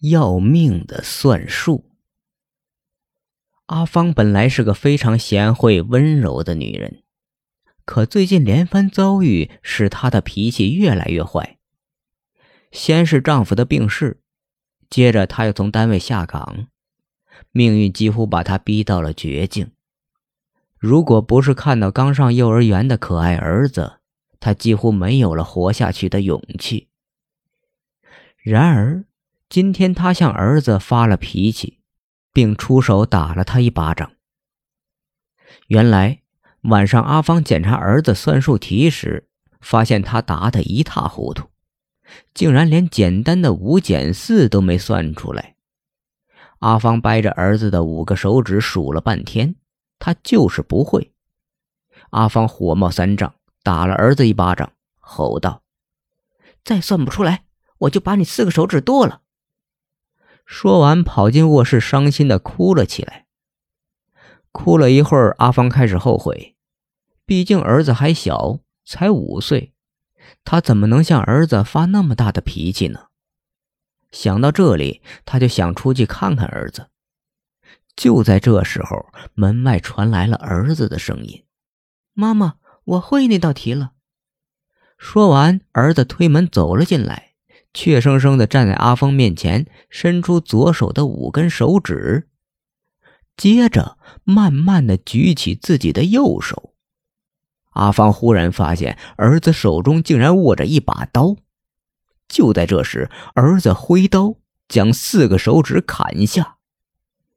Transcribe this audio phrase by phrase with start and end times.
[0.00, 1.84] 要命的算术。
[3.66, 7.02] 阿芳本来是个非常贤惠温柔的女人，
[7.84, 11.58] 可最近连番遭遇使她的脾气越来越坏。
[12.72, 14.22] 先是丈夫的病逝，
[14.88, 16.68] 接着她又从单位下岗，
[17.50, 19.72] 命运几乎把她逼到了绝境。
[20.78, 23.98] 如果不是看到刚上幼儿园的可爱儿子，
[24.38, 26.88] 她几乎没有了活下去的勇气。
[28.38, 29.04] 然而。
[29.48, 31.78] 今天他向儿子发了脾气，
[32.34, 34.12] 并出手打了他一巴掌。
[35.68, 36.20] 原来
[36.62, 39.26] 晚上阿芳检查儿子算术题时，
[39.62, 41.48] 发现他答得一塌糊涂，
[42.34, 45.56] 竟然连简单的五减四都没算出来。
[46.58, 49.54] 阿芳掰着儿子的五个手指数了半天，
[49.98, 51.14] 他就是不会。
[52.10, 55.62] 阿芳火冒三丈，打了儿子一巴掌，吼道
[56.62, 57.44] ：“再算不出来，
[57.78, 59.22] 我就把你四个手指剁了！”
[60.48, 63.26] 说完，跑进卧室，伤心的哭了起来。
[64.50, 66.56] 哭了一会儿，阿芳开始后悔，
[67.26, 69.74] 毕竟儿子还小，才五岁，
[70.44, 73.08] 他怎么能向儿子发那么大的脾气呢？
[74.10, 76.88] 想到这里，他就想出去看看儿子。
[77.94, 81.44] 就在这时候，门外传来了儿子的声音
[82.14, 83.92] ：“妈妈，我会那道题了。”
[84.96, 87.27] 说完，儿子推门走了进来。
[87.80, 92.28] 怯生生地站在阿芳面前，伸出左手的五根手指，
[93.36, 96.74] 接着慢慢地举起自己的右手。
[97.74, 101.36] 阿芳忽然发现儿子手中竟然握着一把刀。
[102.26, 104.34] 就在这时，儿子挥刀
[104.66, 106.56] 将四个手指砍下，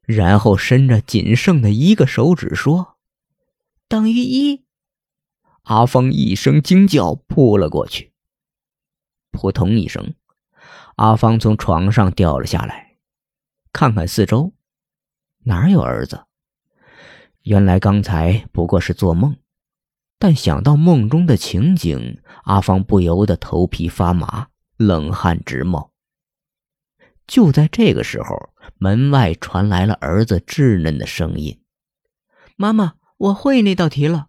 [0.02, 2.96] 然后伸着仅剩的一个手指说
[3.86, 4.64] ：“等于一。”
[5.62, 8.10] 阿芳一声惊叫，扑了过去。
[9.30, 10.14] 扑通一声。
[10.96, 12.96] 阿芳从床上掉了下来，
[13.72, 14.52] 看看四周，
[15.44, 16.24] 哪有儿子？
[17.42, 19.36] 原来刚才不过是做梦，
[20.18, 25.92] 但想到梦中的情景，阿芳不由得头皮发麻，冷汗直冒。
[27.26, 31.62] 就在这个时候，门外传来了儿子稚嫩的声音
[32.56, 34.26] ：“妈妈，我会那道题了。”